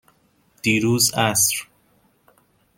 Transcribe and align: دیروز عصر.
دیروز 0.61 1.11
عصر. 1.13 1.67